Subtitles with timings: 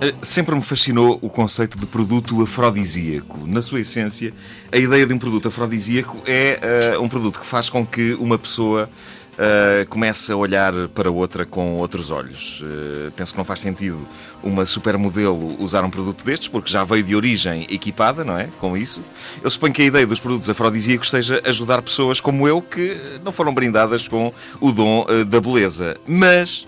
[0.00, 3.46] Eh, sempre me fascinou o conceito de produto afrodisíaco.
[3.46, 4.32] Na sua essência,
[4.72, 8.36] a ideia de um produto afrodisíaco é uh, um produto que faz com que uma
[8.36, 8.90] pessoa
[9.34, 12.62] uh, comece a olhar para outra com outros olhos.
[12.62, 14.04] Uh, penso que não faz sentido
[14.42, 18.48] uma supermodelo usar um produto destes, porque já veio de origem equipada, não é?
[18.58, 19.02] Com isso.
[19.40, 23.30] Eu suponho que a ideia dos produtos afrodisíacos seja ajudar pessoas como eu que não
[23.30, 25.96] foram brindadas com o dom da beleza.
[26.08, 26.66] Mas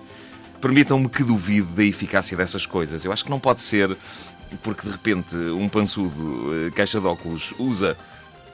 [0.60, 3.04] permitam-me que duvide da eficácia dessas coisas.
[3.04, 3.96] Eu acho que não pode ser
[4.62, 7.96] porque de repente um pançudo eh, caixa de óculos usa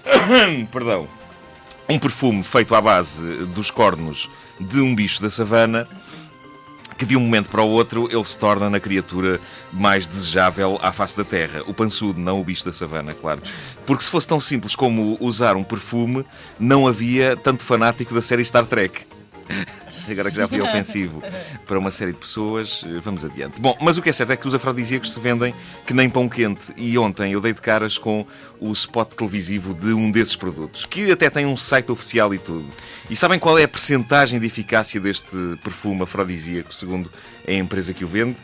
[0.72, 1.08] perdão,
[1.88, 3.22] um perfume feito à base
[3.54, 4.28] dos cornos
[4.58, 5.86] de um bicho da savana
[6.96, 9.40] que de um momento para o outro ele se torna na criatura
[9.72, 11.62] mais desejável à face da terra.
[11.66, 13.42] O pançudo, não o bicho da savana, claro.
[13.84, 16.24] Porque se fosse tão simples como usar um perfume,
[16.58, 19.00] não havia tanto fanático da série Star Trek.
[20.08, 21.22] agora que já fui ofensivo
[21.66, 23.60] para uma série de pessoas, vamos adiante.
[23.60, 25.54] Bom, mas o que é certo é que os afrodisíacos se vendem
[25.86, 26.72] que nem pão quente.
[26.76, 28.26] E ontem eu dei de caras com
[28.60, 32.66] o spot televisivo de um desses produtos, que até tem um site oficial e tudo.
[33.08, 37.10] E sabem qual é a percentagem de eficácia deste perfume afrodisíaco, segundo
[37.46, 38.36] a empresa que o vende?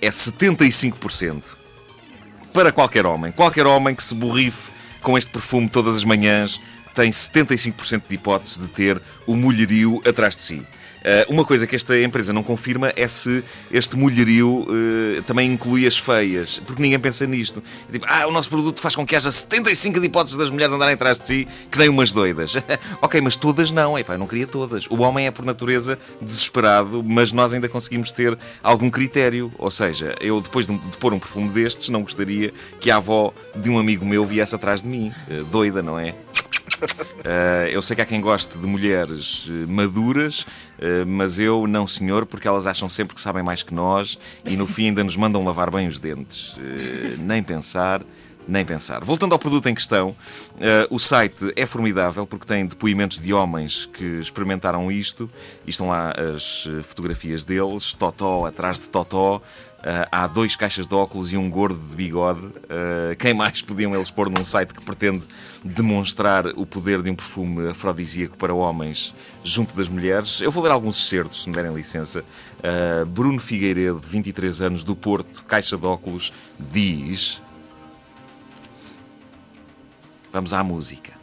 [0.00, 1.42] É 75%.
[2.52, 3.32] Para qualquer homem.
[3.32, 4.70] Qualquer homem que se borrife
[5.02, 6.60] com este perfume todas as manhãs
[6.96, 10.66] tem 75% de hipóteses de ter o mulherio atrás de si.
[11.06, 15.86] Uh, uma coisa que esta empresa não confirma é se este mulherio uh, também inclui
[15.86, 17.62] as feias, porque ninguém pensa nisto.
[17.92, 20.94] Tipo, ah, o nosso produto faz com que haja 75 de hipóteses das mulheres andarem
[20.94, 22.56] atrás de si, que nem umas doidas.
[23.00, 23.96] ok, mas todas não.
[23.96, 24.86] Epá, eu não queria todas.
[24.88, 29.52] O homem é, por natureza, desesperado, mas nós ainda conseguimos ter algum critério.
[29.58, 33.32] Ou seja, eu, depois de, de pôr um perfume destes, não gostaria que a avó
[33.54, 35.12] de um amigo meu viesse atrás de mim.
[35.30, 36.16] Uh, doida, não é?
[36.84, 41.86] Uh, eu sei que há quem goste de mulheres eh, maduras, uh, mas eu não,
[41.86, 45.16] senhor, porque elas acham sempre que sabem mais que nós e no fim ainda nos
[45.16, 46.54] mandam lavar bem os dentes.
[46.56, 48.02] Uh, nem pensar.
[48.48, 49.02] Nem pensar.
[49.04, 50.14] Voltando ao produto em questão,
[50.88, 55.28] o site é formidável porque tem depoimentos de homens que experimentaram isto
[55.66, 59.42] e estão lá as fotografias deles, Totó atrás de Totó,
[59.86, 62.40] Uh, há dois caixas de óculos e um gordo de bigode.
[62.40, 65.22] Uh, quem mais podiam eles pôr num site que pretende
[65.62, 69.14] demonstrar o poder de um perfume afrodisíaco para homens
[69.44, 70.40] junto das mulheres?
[70.40, 72.24] Eu vou ler alguns excertos, se me derem licença.
[72.58, 77.40] Uh, Bruno Figueiredo, 23 anos, do Porto, caixa de óculos, diz.
[80.36, 81.14] Vamos à música.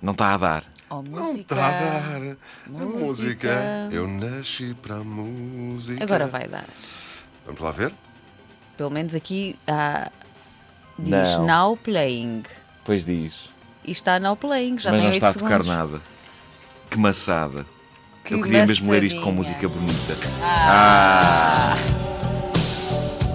[0.00, 0.64] Não está a dar.
[0.88, 2.36] Oh, Não está a dar.
[2.74, 3.48] A música.
[3.92, 6.02] Eu nasci para a música.
[6.02, 6.64] Agora vai dar.
[7.44, 7.92] Vamos lá ver?
[8.78, 10.10] Pelo menos aqui ah,
[10.98, 11.44] diz Não.
[11.46, 12.44] now playing.
[12.82, 13.50] Pois diz.
[13.84, 15.66] E está now playing, já Mas tem não 8 está a segundos.
[15.66, 16.00] tocar nada.
[16.88, 17.66] Que maçada.
[18.24, 20.14] Que Eu queria mesmo ler isto com música bonita.
[20.42, 21.76] Ah.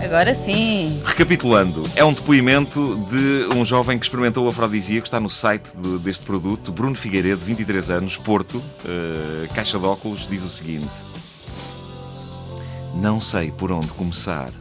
[0.03, 1.02] Agora sim.
[1.06, 5.97] Recapitulando, é um depoimento de um jovem que experimentou o afrodisíaco, está no site de-
[6.00, 10.90] deste produto, Bruno Figueiredo, 23 anos, Porto, eh, caixa de óculos, diz o seguinte:
[12.96, 14.52] Não sei por onde começar.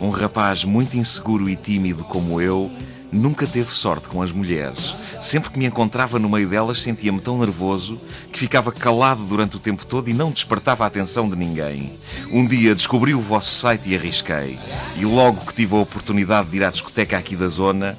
[0.00, 2.70] Um rapaz muito inseguro e tímido como eu
[3.12, 4.94] nunca teve sorte com as mulheres.
[5.20, 8.00] Sempre que me encontrava no meio delas, sentia-me tão nervoso
[8.32, 11.92] que ficava calado durante o tempo todo e não despertava a atenção de ninguém.
[12.32, 14.58] Um dia descobri o vosso site e arrisquei.
[14.96, 17.96] E logo que tive a oportunidade de ir à discoteca aqui da zona,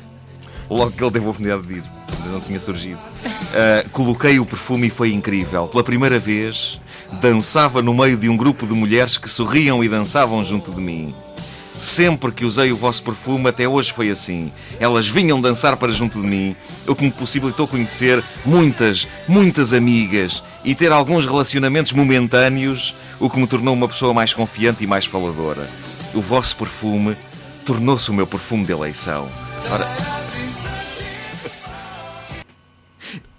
[0.68, 1.84] logo que ele teve a oportunidade de ir,
[2.16, 3.00] ainda não tinha surgido,
[3.54, 5.68] ah, coloquei o perfume e foi incrível.
[5.68, 6.80] Pela primeira vez,
[7.20, 11.14] dançava no meio de um grupo de mulheres que sorriam e dançavam junto de mim.
[11.78, 14.52] Sempre que usei o vosso perfume, até hoje foi assim.
[14.78, 20.42] Elas vinham dançar para junto de mim, o que me possibilitou conhecer muitas, muitas amigas
[20.64, 25.06] e ter alguns relacionamentos momentâneos, o que me tornou uma pessoa mais confiante e mais
[25.06, 25.68] faladora.
[26.14, 27.16] O vosso perfume
[27.64, 29.28] tornou-se o meu perfume de eleição.
[29.70, 29.88] Ora,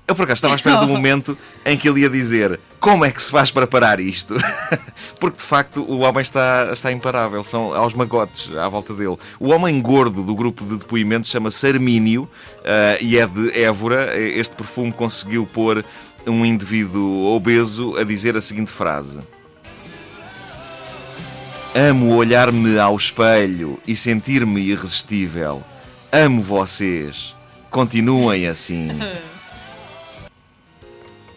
[0.06, 3.12] Eu por acaso estava à espera do momento em que ele ia dizer como é
[3.12, 4.36] que se faz para parar isto?
[5.18, 9.18] Porque de facto o homem está, está imparável, são aos magotes à volta dele.
[9.40, 12.30] O homem gordo do grupo de depoimentos chama-se Armínio
[12.66, 14.20] eh, e é de Évora.
[14.20, 15.86] Este perfume conseguiu pôr
[16.28, 19.20] um indivíduo obeso a dizer a seguinte frase:
[21.74, 25.64] Amo olhar-me ao espelho e sentir-me irresistível.
[26.12, 27.34] Amo vocês.
[27.70, 28.90] Continuem assim.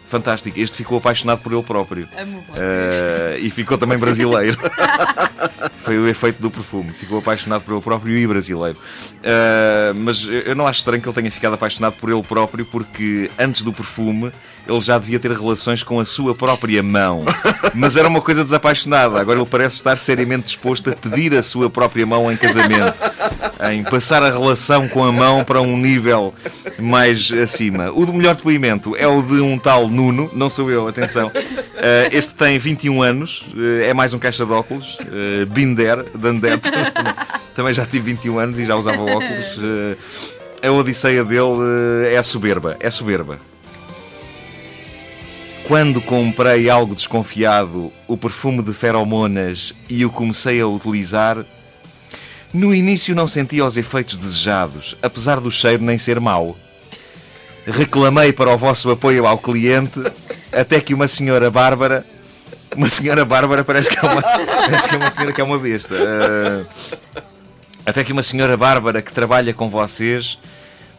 [0.07, 0.59] Fantástico.
[0.59, 2.07] Este ficou apaixonado por ele próprio.
[2.17, 2.57] Amo vocês.
[2.57, 4.57] Eh, e ficou também brasileiro.
[5.87, 6.91] Foi o efeito do perfume.
[6.91, 8.77] Ficou apaixonado por ele próprio e brasileiro.
[8.77, 13.31] Uh, mas eu não acho estranho que ele tenha ficado apaixonado por ele próprio, porque
[13.39, 14.29] antes do perfume
[14.67, 17.23] ele já devia ter relações com a sua própria mão.
[17.73, 19.17] Mas era uma coisa desapaixonada.
[19.17, 22.93] Agora ele parece estar seriamente disposto a pedir a sua própria mão em casamento.
[23.71, 26.33] Em passar a relação com a mão para um nível
[26.79, 27.91] mais acima.
[27.91, 31.31] O do melhor depoimento é o de um tal Nuno, não sou eu, atenção.
[31.77, 36.71] Uh, este tem 21 anos, uh, é mais um caixa de óculos, uh, Binder, Dandete.
[37.55, 39.59] Também já tive 21 anos e já usava óculos.
[40.61, 43.39] a odisseia dele é soberba, é soberba.
[45.67, 51.43] Quando comprei algo desconfiado, o perfume de feromonas, e o comecei a utilizar,
[52.53, 56.57] no início não sentia os efeitos desejados, apesar do cheiro nem ser mau.
[57.67, 59.99] Reclamei para o vosso apoio ao cliente,
[60.57, 62.05] até que uma senhora Bárbara.
[62.75, 65.59] Uma senhora Bárbara parece que é uma, parece que é uma senhora que é uma
[65.59, 65.95] besta.
[65.95, 66.65] Uh,
[67.85, 70.37] até que uma senhora Bárbara que trabalha com vocês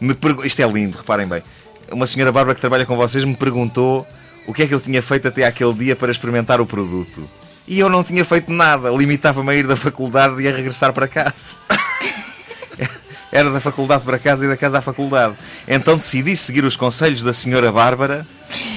[0.01, 0.47] me perguntou.
[0.47, 1.43] Isto é lindo, reparem bem.
[1.91, 4.07] Uma senhora Bárbara que trabalha com vocês me perguntou
[4.47, 7.29] o que é que eu tinha feito até aquele dia para experimentar o produto.
[7.67, 11.07] E eu não tinha feito nada, limitava-me a ir da faculdade e a regressar para
[11.07, 11.57] casa.
[13.31, 15.35] Era da faculdade para casa e da casa à faculdade.
[15.67, 18.27] Então decidi seguir os conselhos da senhora Bárbara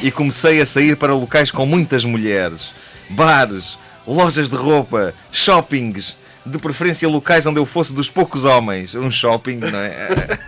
[0.01, 2.71] e comecei a sair para locais com muitas mulheres,
[3.09, 6.15] bares, lojas de roupa, shoppings,
[6.45, 8.95] de preferência locais onde eu fosse dos poucos homens.
[8.95, 10.07] Um shopping, não é?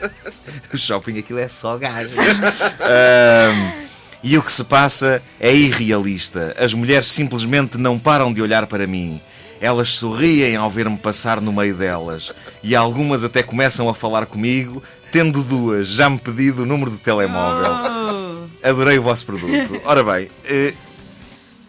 [0.73, 2.17] o shopping aquilo é só gajos.
[2.17, 3.83] Um,
[4.23, 6.55] e o que se passa é irrealista.
[6.57, 9.21] As mulheres simplesmente não param de olhar para mim.
[9.61, 12.31] Elas sorriem ao ver-me passar no meio delas.
[12.61, 14.81] E algumas até começam a falar comigo,
[15.11, 17.71] tendo duas já me pedido o número de telemóvel.
[17.71, 18.22] Oh.
[18.63, 19.81] Adorei o vosso produto.
[19.83, 20.73] Ora bem, eh,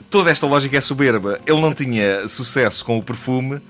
[0.08, 1.40] toda esta lógica é soberba.
[1.44, 3.60] Ele não tinha sucesso com o perfume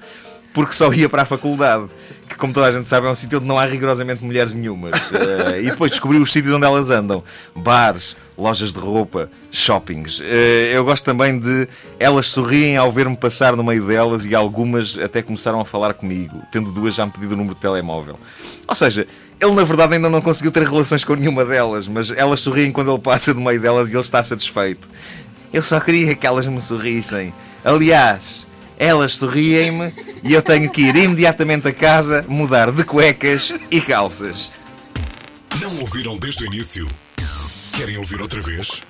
[0.54, 1.86] porque só ia para a faculdade
[2.28, 4.94] que, como toda a gente sabe, é um sítio onde não há rigorosamente mulheres nenhumas.
[5.10, 7.22] Uh, e depois descobri os sítios onde elas andam:
[7.54, 10.20] bares, lojas de roupa, shoppings.
[10.20, 10.24] Uh,
[10.72, 11.68] eu gosto também de.
[11.98, 16.42] Elas sorriem ao ver-me passar no meio delas e algumas até começaram a falar comigo,
[16.50, 18.18] tendo duas já me pedido o número de telemóvel.
[18.66, 19.06] Ou seja,
[19.40, 22.92] ele na verdade ainda não conseguiu ter relações com nenhuma delas, mas elas sorriem quando
[22.92, 24.88] ele passa no meio delas e ele está satisfeito.
[25.52, 27.32] Eu só queria que elas me sorrissem.
[27.64, 28.46] Aliás,
[28.78, 29.92] elas sorriem-me
[30.24, 34.50] e eu tenho que ir imediatamente a casa mudar de cuecas e calças.
[35.60, 36.88] Não ouviram desde o início?
[37.76, 38.80] Querem ouvir outra vez?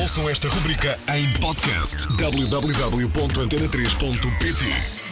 [0.00, 5.09] Ouçam esta rubrica em podcast www.antena3.pt